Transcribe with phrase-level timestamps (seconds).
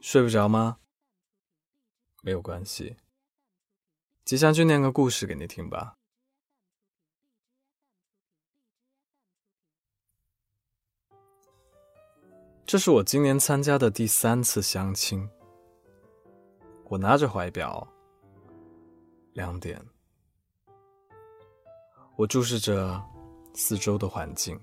[0.00, 0.78] 睡不着吗？
[2.22, 2.96] 没有关系，
[4.24, 5.96] 吉祥君念个故事给你听吧。
[12.64, 15.28] 这是我今年参加的第三次相亲。
[16.84, 17.86] 我拿着怀表，
[19.32, 19.82] 两点。
[22.16, 23.02] 我注视着
[23.54, 24.60] 四周的环境，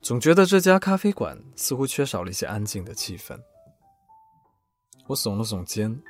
[0.00, 3.40] 总觉得这家咖啡馆似乎缺少了一些安静的气氛。
[5.08, 6.00] 我耸了耸肩，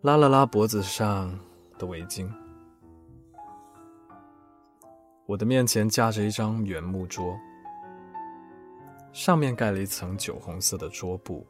[0.00, 1.38] 拉了拉脖子上
[1.76, 2.30] 的围巾。
[5.26, 7.36] 我的面前架着一张圆木桌，
[9.12, 11.46] 上面盖了一层酒红色的桌布，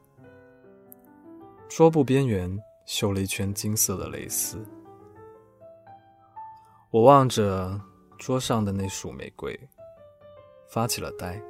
[1.69, 4.65] 桌布边缘绣了一圈金色的蕾丝。
[6.91, 7.79] 我望着
[8.19, 9.57] 桌上的那束玫瑰，
[10.71, 11.41] 发起了呆。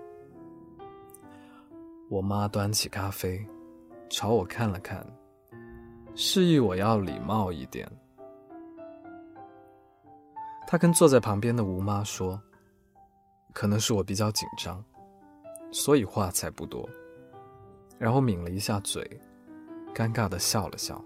[2.10, 3.46] 我妈端起咖啡。
[4.10, 5.06] 朝我看了看，
[6.14, 7.86] 示意我要礼貌一点。
[10.66, 12.40] 他跟坐在旁边的吴妈说
[13.52, 14.82] ：“可能是我比较紧张，
[15.70, 16.88] 所以话才不多。”
[17.98, 19.20] 然后抿了一下嘴，
[19.94, 21.02] 尴尬的笑了笑。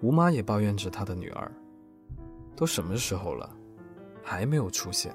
[0.00, 1.50] 吴妈也抱怨着她的女儿
[2.54, 3.50] ：“都什么时候了，
[4.22, 5.14] 还没有出现？”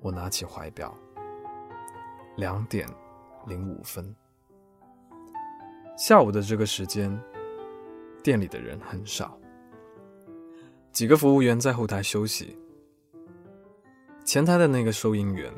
[0.00, 0.96] 我拿起怀表，
[2.36, 2.88] 两点。
[3.46, 4.14] 零五分，
[6.00, 7.14] 下午的这个时间，
[8.22, 9.38] 店里的人很少，
[10.92, 12.56] 几个服务员在后台休息。
[14.24, 15.52] 前台的那个收银员，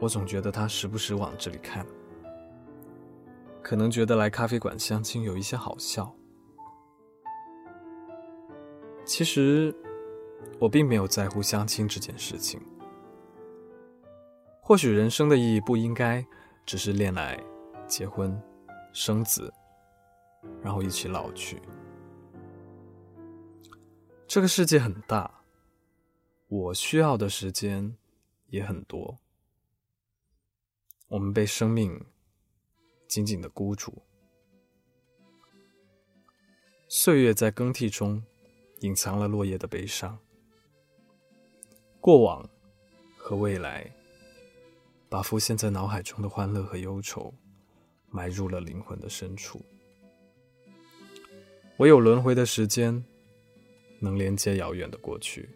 [0.00, 1.86] 我总觉得他时不时往这里看，
[3.62, 6.12] 可能觉得来咖啡馆相亲有一些好笑。
[9.04, 9.72] 其实，
[10.58, 12.60] 我并没有在乎相亲这件事情。
[14.60, 16.26] 或许人生的意义不应该。
[16.66, 17.38] 只是恋爱、
[17.86, 18.34] 结婚、
[18.94, 19.52] 生子，
[20.62, 21.60] 然后一起老去。
[24.28, 25.42] 这个世界很大，
[26.46, 27.96] 我需要的时间
[28.46, 29.18] 也很多。
[31.08, 32.06] 我们被生命
[33.08, 34.02] 紧紧的箍住，
[36.88, 38.22] 岁月在更替中
[38.80, 40.18] 隐藏了落叶的悲伤，
[42.00, 42.48] 过往
[43.18, 43.92] 和未来。
[45.06, 47.32] 把浮现在脑海中的欢乐和忧愁，
[48.14, 49.60] 埋入了灵魂的深处。
[51.78, 53.04] 唯有轮回的时间，
[53.98, 55.48] 能连接遥远的过去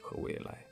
[0.00, 0.64] 和未来。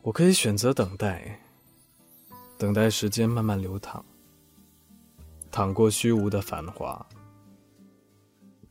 [0.00, 1.38] 我可以选择等待，
[2.56, 4.02] 等待时间慢慢流淌，
[5.50, 7.06] 淌过虚无的繁华，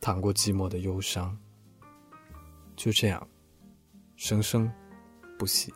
[0.00, 1.38] 淌过寂寞的忧伤，
[2.74, 3.28] 就这样，
[4.16, 4.68] 生生。
[5.38, 5.72] 不息。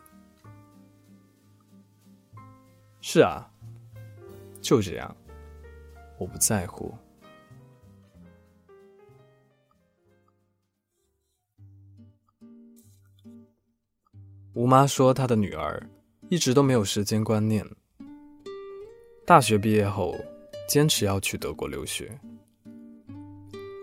[3.09, 3.49] 是啊，
[4.61, 5.15] 就这样，
[6.17, 6.93] 我不在乎。
[14.53, 15.81] 吴妈说，她的女儿
[16.27, 17.65] 一直都没有时间观念。
[19.25, 20.13] 大学毕业后，
[20.67, 22.19] 坚持要去德国留学，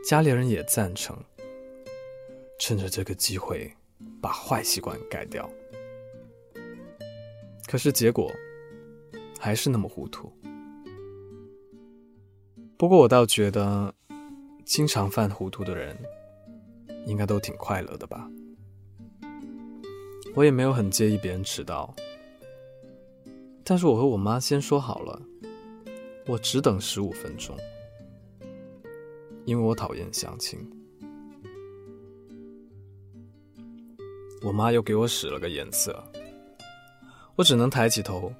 [0.06, 1.16] 家里人也赞成，
[2.58, 3.74] 趁着这个机会
[4.20, 5.50] 把坏习惯改掉。
[7.66, 8.30] 可是结果
[9.44, 10.32] 还是那么糊涂。
[12.78, 13.94] 不过我倒觉得，
[14.64, 15.94] 经常犯糊涂的人，
[17.04, 18.26] 应该都挺快乐的吧。
[20.34, 21.94] 我也没有很介意别人迟到，
[23.62, 25.20] 但是我和我妈先说好了，
[26.26, 27.54] 我只等十五分钟，
[29.44, 30.58] 因为我讨厌相亲。
[34.42, 36.02] 我妈又给我使了个眼色。
[37.36, 38.32] 我只能抬起头，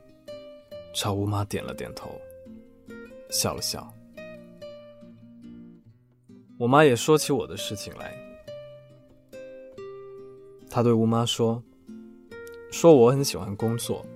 [0.94, 2.08] 朝吴妈点了点头，
[3.28, 3.92] 笑了笑。
[6.56, 8.16] 我妈也说起我的事情来，
[10.70, 11.60] 她对吴妈说
[12.70, 14.06] ：“说我很喜欢工作，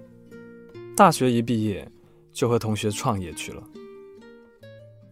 [0.97, 1.87] 大学一毕业
[2.32, 3.62] 就和同学创业去了。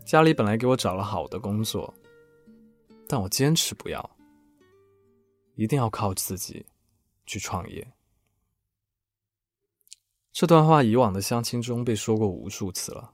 [0.05, 1.93] 家里本来给我找了好的工作，
[3.09, 4.09] 但我坚持不要，
[5.57, 6.65] 一定要靠自己
[7.27, 7.85] 去创业。”
[10.39, 13.11] 这段话以往的相亲中被说过无数次了，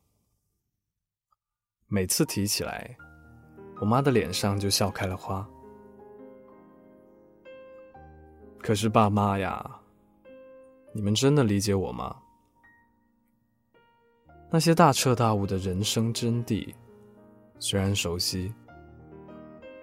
[1.86, 2.96] 每次提起来，
[3.80, 5.48] 我妈的脸上就笑开了花。
[8.58, 9.64] 可是爸妈呀，
[10.92, 12.16] 你们真的理解我吗？
[14.50, 16.74] 那些大彻大悟的人生真谛，
[17.60, 18.52] 虽然熟悉，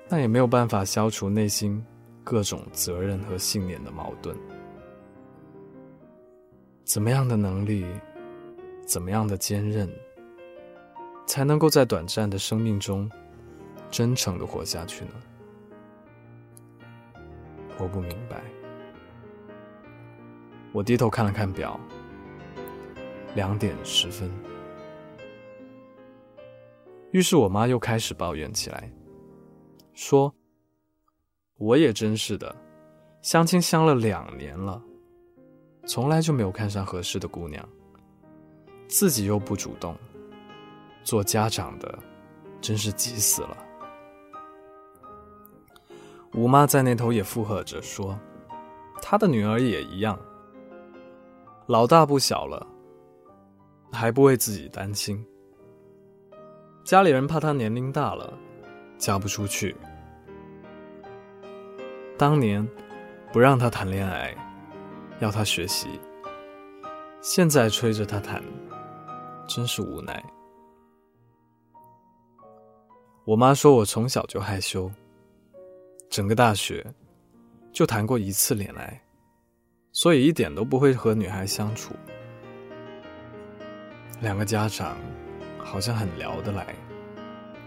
[0.10, 1.82] 但也没有办法消除内心
[2.22, 4.38] 各种责任和信念的矛盾。
[6.90, 7.86] 怎么样的能力，
[8.84, 9.88] 怎么样的坚韧，
[11.28, 13.08] 才能够在短暂的生命中
[13.92, 15.12] 真诚的活下去呢？
[17.78, 18.42] 我不明白。
[20.72, 21.80] 我低头看了看表，
[23.36, 24.28] 两点十分。
[27.12, 28.92] 于是我妈又开始抱怨起来，
[29.94, 30.34] 说
[31.58, 32.56] ：“我也真是的，
[33.22, 34.84] 相亲相了两年了，
[35.90, 37.68] 从来就没有看上合适的姑娘，
[38.88, 39.98] 自己又不主动，
[41.04, 41.98] 做家长的
[42.62, 43.58] 真是急死了。”
[46.36, 48.16] 吴妈在那头也附和着说
[49.02, 50.16] ：“她的女儿也一样，
[51.66, 52.68] 老大不小了，
[53.92, 55.26] 还不为自己担心。”
[56.86, 58.32] 家里人怕她年龄大了，
[59.00, 59.76] 嫁不出去。
[62.16, 62.64] 当年
[63.34, 64.36] 不让她谈恋爱，
[65.19, 66.00] 要她学习，
[67.21, 68.44] 现在催着她谈，
[69.48, 70.24] 真是无奈。
[73.25, 74.92] 我妈说我从小就害羞，
[76.10, 76.86] 整个大学
[77.71, 79.01] 就谈过一次恋爱，
[79.92, 81.94] 所以一点都不会和女孩相处。
[84.21, 84.98] 两个家长。
[85.62, 86.74] 好像很聊得来，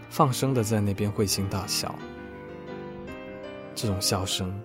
[0.09, 1.95] 放声的在那边会心大笑。
[3.77, 4.61] 这种笑声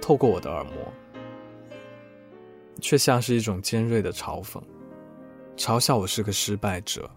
[0.00, 0.72] 透过我的耳膜，
[2.82, 4.60] 却像是一种尖锐的嘲讽，
[5.56, 7.08] 嘲笑我是个失败者。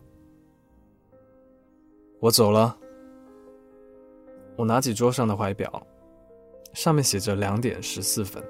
[2.19, 2.77] 我走了，
[4.56, 5.85] 我拿起桌上的怀表，
[6.73, 8.41] 上面写着两点十四分。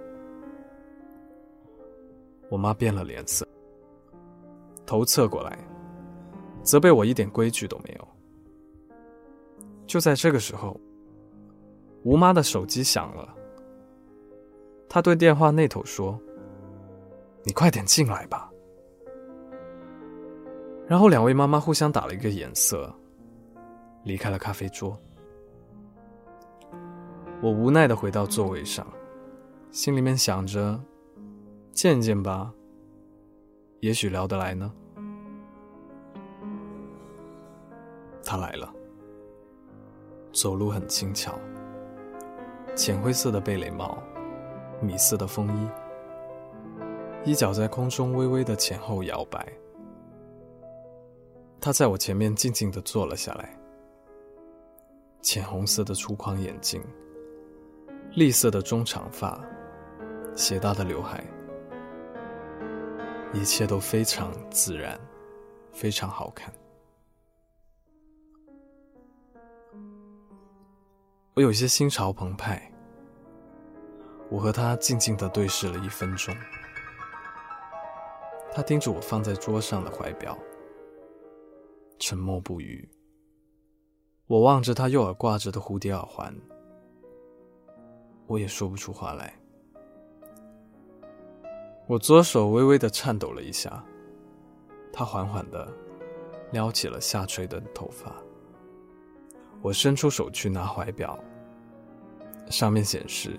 [2.50, 3.48] 我妈变了脸色，
[4.86, 5.58] 头侧过来。
[6.64, 8.08] 责备我一点规矩都没有。
[9.86, 10.80] 就在这个时候，
[12.04, 13.34] 吴妈的手机响了。
[14.90, 16.20] 她对电话那头说
[17.46, 18.52] ：“你快点进来吧。”
[20.88, 22.94] 然后两位妈妈互相打了一个眼色，
[24.04, 25.00] 离开了咖啡桌。
[27.42, 28.86] 我无奈的回到座位上，
[29.72, 30.80] 心里面想着：
[31.72, 32.52] 见见吧，
[33.80, 34.72] 也许聊得来呢。
[38.24, 38.74] 他来了，
[40.32, 41.38] 走路很轻巧，
[42.76, 44.02] 浅灰色的贝雷帽，
[44.82, 45.70] 米色的风衣，
[47.26, 49.52] 衣角在空中微微的前后摇摆。
[51.60, 53.60] 他在我前面静静的坐了下来，
[55.24, 56.80] 浅红色的粗框眼镜，
[58.12, 59.44] 栗色的中长发，
[60.36, 61.24] 斜搭的刘海，
[63.34, 65.00] 一切都非常自然，
[65.72, 66.54] 非常好看。
[71.34, 72.72] 我有些心潮澎湃，
[74.30, 76.36] 我和他静静的对视了一分钟。
[78.56, 80.38] 他盯着我放在桌上的怀表，
[82.00, 82.90] 沉默不语。
[84.28, 86.34] 我望着他右耳挂着的蝴蝶耳环，
[88.28, 89.38] 我也说不出话来。
[91.86, 93.84] 我左手微微的颤抖了一下，
[94.94, 95.68] 他缓缓的
[96.54, 98.16] 撩起了下垂的头发。
[99.62, 101.20] 我伸出手去拿怀表，
[102.50, 103.38] 上面显示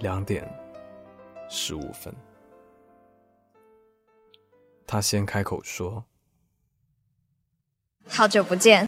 [0.00, 0.44] 两点
[1.48, 2.12] 十五分。
[4.92, 6.04] 他先开口说
[8.06, 8.86] ：“好久不见。”